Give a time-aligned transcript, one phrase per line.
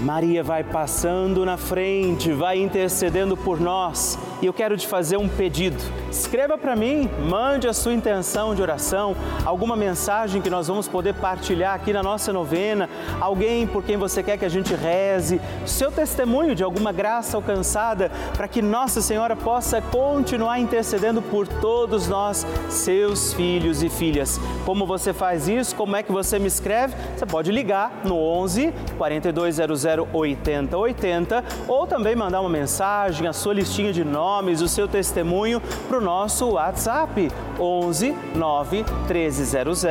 [0.00, 5.28] Maria vai passando na frente, vai intercedendo por nós e eu quero te fazer um
[5.28, 5.76] pedido.
[6.10, 11.14] Escreva para mim, mande a sua intenção de oração, alguma mensagem que nós vamos poder
[11.14, 12.88] partilhar aqui na nossa novena,
[13.20, 18.10] alguém por quem você quer que a gente reze, seu testemunho de alguma graça alcançada,
[18.36, 24.38] para que Nossa Senhora possa continuar intercedendo por todos nós, seus filhos e filhas.
[24.64, 25.74] Como você faz isso?
[25.74, 26.94] Como é que você me escreve?
[27.16, 33.92] Você pode ligar no 11 4200 8080 ou também mandar uma mensagem, a sua listinha
[33.92, 39.84] de nomes nomes, o seu testemunho para o nosso WhatsApp 11 9 1300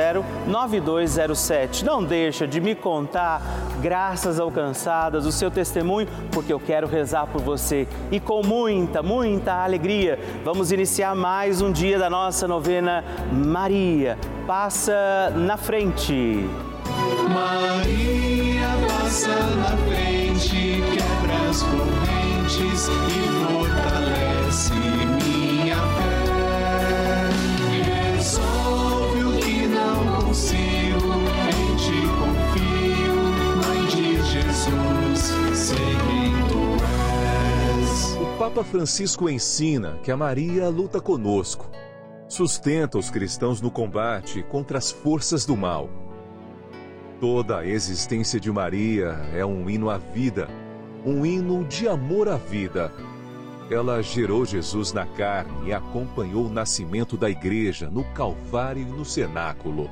[0.45, 1.85] 9207.
[1.85, 3.41] Não deixa de me contar
[3.81, 7.87] graças alcançadas, o seu testemunho, porque eu quero rezar por você.
[8.11, 14.17] E com muita, muita alegria, vamos iniciar mais um dia da nossa novena Maria.
[14.45, 16.45] Passa na frente.
[17.33, 22.75] Maria passa na frente, quebra as correntes e
[23.47, 27.31] fortalece minha fé.
[28.15, 31.13] Resolve o que não consigo,
[31.49, 33.15] em ti confio,
[33.57, 36.63] Mãe de Jesus, sei quem tu
[37.79, 38.17] és.
[38.21, 41.71] O Papa Francisco ensina que a Maria luta conosco,
[42.27, 45.89] sustenta os cristãos no combate contra as forças do mal.
[47.19, 50.47] Toda a existência de Maria é um hino à vida,
[51.05, 52.91] um hino de amor à vida
[53.73, 59.05] ela gerou Jesus na carne e acompanhou o nascimento da igreja no Calvário e no
[59.05, 59.89] cenáculo.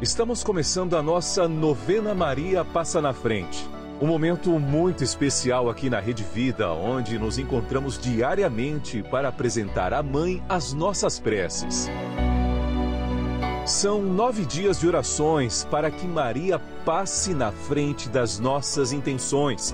[0.00, 3.68] Estamos começando a nossa novena Maria Passa na Frente.
[4.00, 10.02] Um momento muito especial aqui na Rede Vida, onde nos encontramos diariamente para apresentar à
[10.02, 11.88] Mãe as nossas preces.
[13.64, 19.72] São nove dias de orações para que Maria passe na frente das nossas intenções,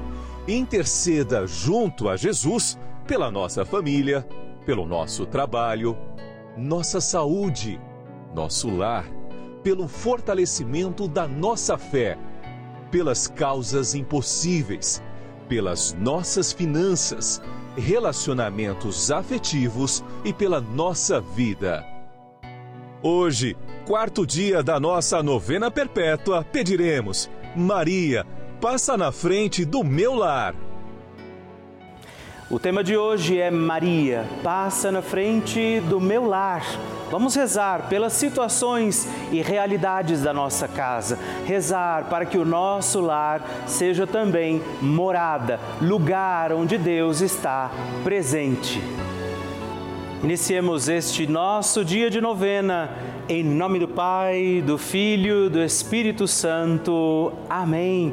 [0.49, 4.27] interceda junto a Jesus pela nossa família,
[4.65, 5.97] pelo nosso trabalho,
[6.57, 7.79] nossa saúde,
[8.35, 9.05] nosso lar,
[9.63, 12.17] pelo fortalecimento da nossa fé,
[12.91, 15.03] pelas causas impossíveis,
[15.49, 17.43] pelas nossas finanças,
[17.77, 21.85] relacionamentos afetivos e pela nossa vida.
[23.03, 28.27] Hoje, quarto dia da nossa novena perpétua, pediremos: Maria,
[28.61, 30.55] passa na frente do meu lar.
[32.51, 36.65] O tema de hoje é Maria, passa na frente do meu lar.
[37.11, 41.19] Vamos rezar pelas situações e realidades da nossa casa.
[41.47, 47.71] Rezar para que o nosso lar seja também morada, lugar onde Deus está
[48.03, 48.83] presente.
[50.25, 52.91] Iniciemos este nosso dia de novena,
[53.29, 57.33] em nome do Pai, do Filho, do Espírito Santo.
[57.49, 58.13] Amém.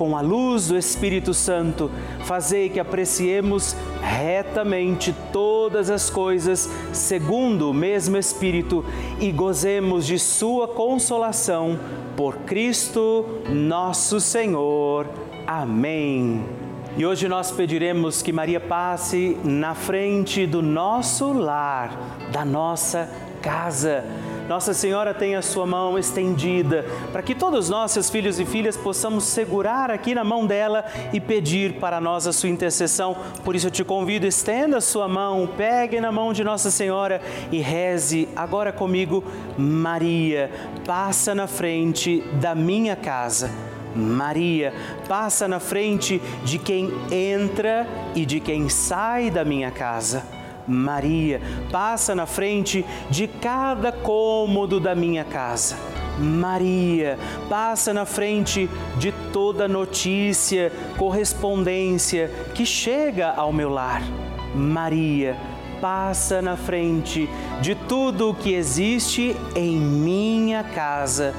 [0.00, 1.90] com a luz do Espírito Santo,
[2.24, 8.82] fazei que apreciemos retamente todas as coisas segundo o mesmo Espírito
[9.20, 11.78] e gozemos de Sua consolação
[12.16, 15.06] por Cristo nosso Senhor.
[15.46, 16.46] Amém.
[16.96, 23.06] E hoje nós pediremos que Maria passe na frente do nosso lar, da nossa
[23.42, 24.02] casa.
[24.50, 28.76] Nossa Senhora tem a sua mão estendida para que todos nós, seus filhos e filhas,
[28.76, 33.16] possamos segurar aqui na mão dela e pedir para nós a sua intercessão.
[33.44, 37.22] Por isso eu te convido, estenda a sua mão, pegue na mão de Nossa Senhora
[37.52, 39.22] e reze agora comigo,
[39.56, 40.50] Maria,
[40.84, 43.52] passa na frente da minha casa
[43.94, 44.72] Maria
[45.08, 50.39] passa na frente de quem entra e de quem sai da minha casa.
[50.70, 51.40] Maria
[51.70, 55.76] passa na frente de cada cômodo da minha casa.
[56.18, 57.18] Maria
[57.48, 58.68] passa na frente
[58.98, 64.02] de toda notícia, correspondência que chega ao meu lar.
[64.54, 65.36] Maria,
[65.80, 67.28] passa na frente
[67.60, 71.34] de tudo o que existe em minha casa.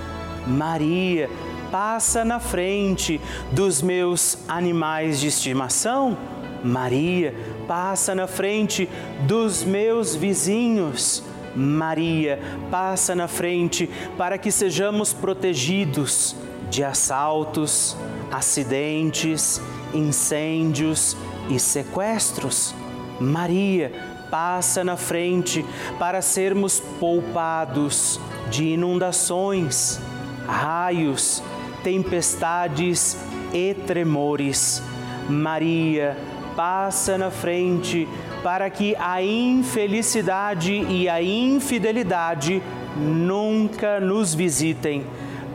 [0.48, 1.30] Maria,
[1.72, 6.18] passa na frente dos meus animais de estimação.
[6.63, 7.34] Maria,
[7.68, 8.88] passa na frente
[9.28, 11.24] dos meus vizinhos.
[11.56, 16.36] Maria, passa na frente para que sejamos protegidos
[16.69, 17.98] de assaltos,
[18.31, 19.62] acidentes,
[19.94, 21.18] incêndios
[21.50, 22.74] e sequestros.
[23.19, 23.92] Maria,
[24.31, 25.66] passa na frente
[26.00, 28.19] para sermos poupados
[28.50, 30.00] de inundações,
[30.48, 31.44] raios,
[31.84, 33.18] tempestades
[33.54, 34.81] e tremores.
[35.30, 36.18] Maria,
[36.56, 38.07] passa na frente
[38.44, 42.62] para que a infelicidade e a infidelidade
[42.98, 45.06] nunca nos visitem.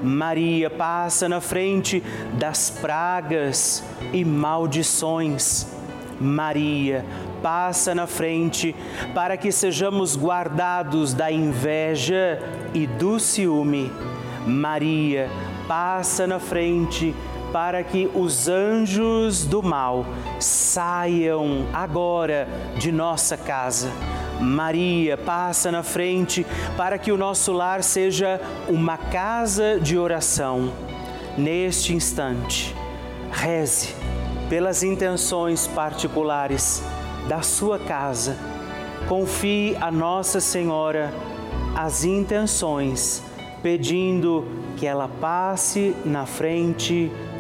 [0.03, 2.03] Maria passa na frente
[2.39, 3.83] das pragas
[4.13, 5.67] e maldições.
[6.21, 7.05] Maria
[7.43, 8.75] passa na frente
[9.15, 12.41] para que sejamos guardados da inveja
[12.75, 13.91] e do ciúme.
[14.47, 15.29] Maria
[15.67, 17.15] passa na frente
[17.57, 20.05] para que os anjos do mal
[20.39, 23.91] saiam agora de nossa casa.
[24.39, 28.39] Maria passa na frente para que o nosso lar seja
[28.69, 30.71] uma casa de oração.
[31.39, 32.77] Neste instante,
[33.33, 33.95] reze
[34.51, 36.83] pelas intenções particulares
[37.27, 38.37] da sua casa.
[39.09, 41.11] Confie a Nossa Senhora
[41.75, 43.23] as intenções,
[43.63, 44.45] pedindo
[44.77, 47.11] que ela passe na frente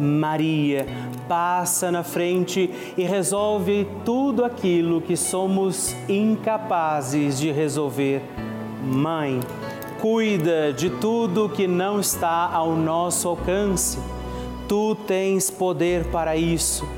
[0.00, 0.86] Maria
[1.28, 8.22] passa na frente e resolve tudo aquilo que somos incapazes de resolver.
[8.82, 9.40] Mãe,
[10.00, 13.98] cuida de tudo que não está ao nosso alcance.
[14.66, 16.88] Tu tens poder para isso.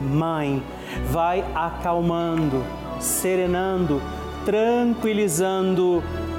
[0.00, 0.62] Mãe,
[1.10, 2.64] vai acalmando,
[3.00, 4.02] serenando,
[4.44, 6.02] tranquilizando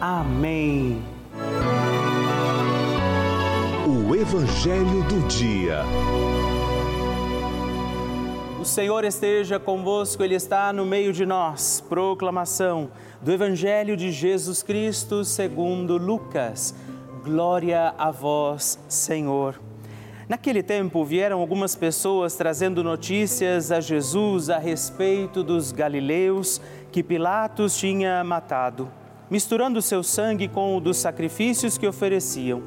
[0.00, 1.02] Amém.
[3.86, 5.82] O Evangelho do Dia.
[8.58, 11.84] O Senhor esteja convosco, Ele está no meio de nós.
[11.86, 12.90] Proclamação
[13.20, 16.74] do Evangelho de Jesus Cristo segundo Lucas.
[17.22, 19.60] Glória a vós, Senhor.
[20.26, 26.58] Naquele tempo vieram algumas pessoas trazendo notícias a Jesus a respeito dos galileus
[26.90, 28.99] que Pilatos tinha matado
[29.30, 32.62] misturando seu sangue com o dos sacrifícios que ofereciam.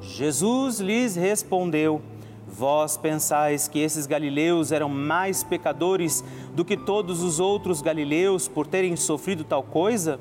[0.00, 2.02] Jesus lhes respondeu:
[2.46, 8.66] Vós pensais que esses galileus eram mais pecadores do que todos os outros galileus por
[8.66, 10.18] terem sofrido tal coisa?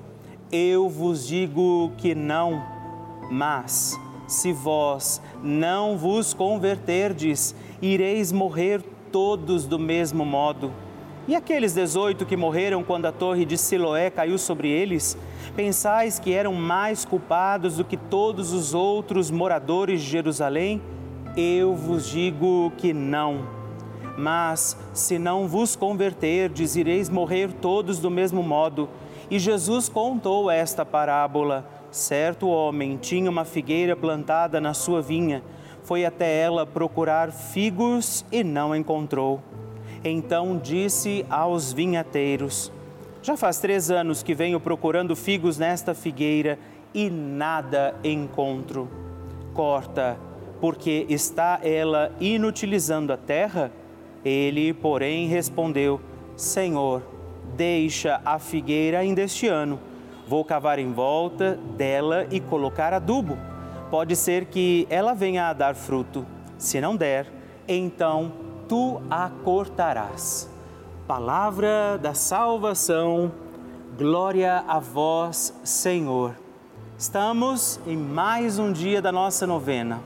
[0.52, 2.64] Eu vos digo que não.
[3.30, 10.72] Mas, se vós não vos converterdes, ireis morrer todos do mesmo modo.
[11.28, 15.18] E aqueles dezoito que morreram quando a torre de Siloé caiu sobre eles,
[15.58, 20.82] pensais que eram mais culpados do que todos os outros moradores de Jerusalém?
[21.36, 23.46] Eu vos digo que não.
[24.18, 28.88] Mas se não vos converterdes, ireis morrer todos do mesmo modo.
[29.30, 31.70] E Jesus contou esta parábola.
[31.92, 35.44] Certo homem tinha uma figueira plantada na sua vinha.
[35.84, 39.42] Foi até ela procurar figos e não encontrou.
[40.10, 42.72] Então disse aos vinhateiros:
[43.22, 46.58] Já faz três anos que venho procurando figos nesta figueira
[46.94, 48.90] e nada encontro.
[49.54, 50.18] Corta,
[50.62, 53.70] porque está ela inutilizando a terra?
[54.24, 56.00] Ele, porém, respondeu:
[56.38, 57.04] Senhor,
[57.58, 59.78] deixa a figueira ainda este ano.
[60.26, 63.38] Vou cavar em volta dela e colocar adubo.
[63.92, 66.26] Pode ser que ela venha a dar fruto.
[66.58, 67.28] Se não der,
[67.68, 70.50] então tu a cortarás.
[71.08, 73.32] Palavra da salvação,
[73.98, 76.36] glória a vós, Senhor.
[76.98, 80.02] Estamos em mais um dia da nossa novena,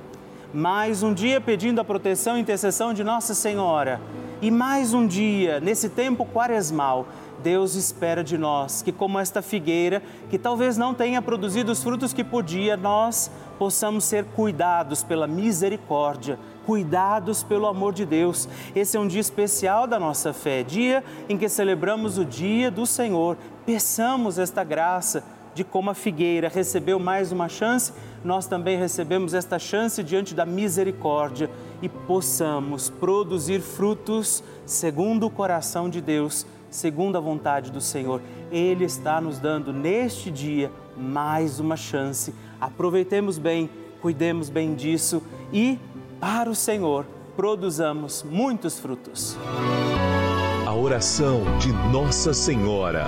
[0.53, 4.00] mais um dia pedindo a proteção e intercessão de Nossa Senhora,
[4.41, 7.08] e mais um dia nesse tempo quaresmal.
[7.41, 12.13] Deus espera de nós que, como esta figueira, que talvez não tenha produzido os frutos
[12.13, 18.48] que podia, nós possamos ser cuidados pela misericórdia cuidados pelo amor de Deus.
[18.75, 22.86] Esse é um dia especial da nossa fé, dia em que celebramos o dia do
[22.86, 23.38] Senhor.
[23.65, 27.91] Peçamos esta graça de como a figueira recebeu mais uma chance,
[28.24, 31.50] nós também recebemos esta chance diante da misericórdia
[31.82, 38.22] e possamos produzir frutos segundo o coração de Deus, segundo a vontade do Senhor.
[38.51, 42.34] Ele está nos dando neste dia mais uma chance.
[42.60, 43.70] Aproveitemos bem,
[44.01, 45.77] cuidemos bem disso e
[46.22, 49.36] para o Senhor produzamos muitos frutos.
[50.68, 53.08] A oração de Nossa Senhora.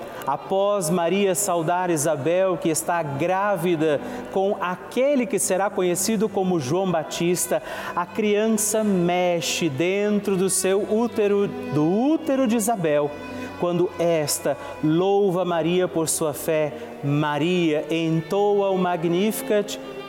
[0.25, 3.99] após Maria saudar Isabel, que está grávida
[4.31, 7.61] com aquele que será conhecido como João Batista,
[7.95, 13.11] a criança mexe dentro do seu útero, do útero de Isabel.
[13.59, 16.73] Quando esta louva Maria por sua fé,
[17.03, 19.79] Maria entoa o Magnificat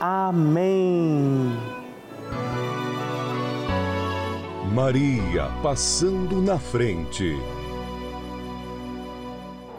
[0.00, 1.56] Amém.
[4.72, 7.38] Maria passando na frente.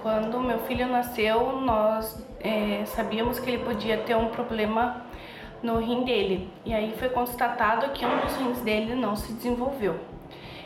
[0.02, 5.02] Quando meu filho nasceu, nós é, sabíamos que ele podia ter um problema
[5.62, 6.50] no rim dele.
[6.64, 10.00] E aí foi constatado que um dos rins dele não se desenvolveu.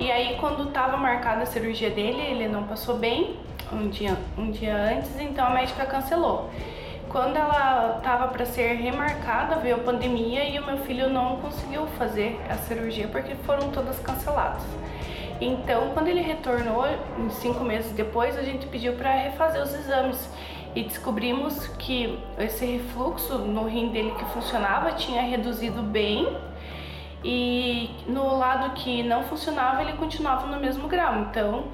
[0.00, 3.36] E aí quando estava marcada a cirurgia dele, ele não passou bem
[3.72, 6.50] um dia, um dia antes, então a médica cancelou.
[7.08, 11.86] Quando ela estava para ser remarcada, veio a pandemia e o meu filho não conseguiu
[11.98, 14.62] fazer a cirurgia porque foram todas canceladas.
[15.40, 16.84] Então, quando ele retornou,
[17.30, 20.30] cinco meses depois, a gente pediu para refazer os exames
[20.74, 26.36] e descobrimos que esse refluxo no rim dele que funcionava tinha reduzido bem
[27.24, 31.20] e no lado que não funcionava ele continuava no mesmo grau.
[31.20, 31.64] Então,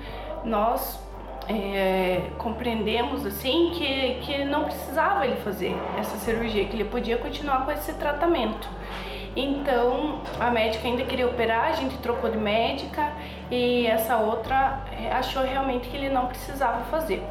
[0.44, 1.02] nós
[1.48, 7.64] é, compreendemos assim que, que não precisava ele fazer essa cirurgia, que ele podia continuar
[7.64, 8.68] com esse tratamento.
[9.36, 13.12] Então a médica ainda queria operar, a gente trocou de médica
[13.50, 17.22] e essa outra é, achou realmente que ele não precisava fazer.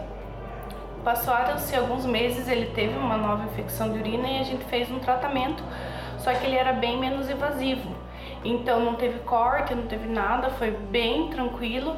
[1.03, 5.00] Passaram-se alguns meses, ele teve uma nova infecção de urina e a gente fez um
[5.00, 5.63] tratamento,
[6.17, 8.02] só que ele era bem menos invasivo.
[8.43, 11.95] Então não teve corte, não teve nada, foi bem tranquilo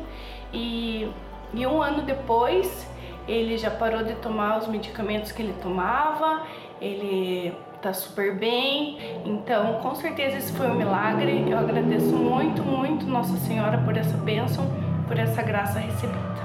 [0.54, 1.10] e
[1.54, 2.86] e um ano depois,
[3.28, 6.44] ele já parou de tomar os medicamentos que ele tomava,
[6.82, 8.98] ele tá super bem.
[9.24, 11.46] Então, com certeza esse foi um milagre.
[11.50, 14.66] Eu agradeço muito, muito Nossa Senhora por essa bênção,
[15.08, 16.45] por essa graça recebida.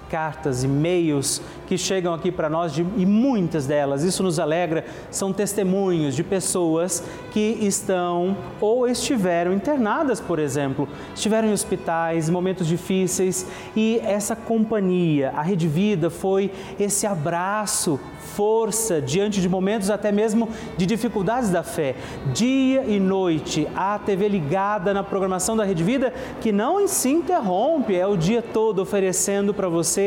[0.11, 5.31] cartas, e-mails que chegam aqui para nós de, e muitas delas, isso nos alegra, são
[5.31, 13.47] testemunhos de pessoas que estão ou estiveram internadas, por exemplo, estiveram em hospitais, momentos difíceis
[13.73, 17.97] e essa companhia, a Rede Vida foi esse abraço,
[18.35, 21.95] força diante de momentos até mesmo de dificuldades da fé.
[22.33, 27.95] Dia e noite, a TV ligada na programação da Rede Vida que não se interrompe,
[27.95, 30.00] é o dia todo oferecendo para você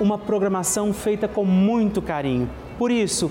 [0.00, 2.48] uma programação feita com muito carinho.
[2.78, 3.30] Por isso,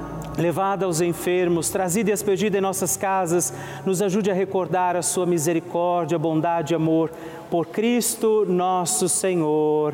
[0.37, 3.53] levada aos enfermos, trazida e expedida em nossas casas,
[3.85, 7.11] nos ajude a recordar a sua misericórdia, bondade e amor.
[7.49, 9.93] Por Cristo nosso Senhor.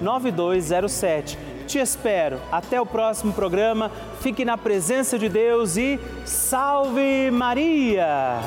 [0.00, 1.51] 9207.
[1.62, 2.40] Te espero.
[2.50, 3.90] Até o próximo programa.
[4.20, 8.40] Fique na presença de Deus e salve Maria!